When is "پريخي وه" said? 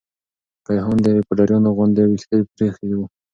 2.55-3.05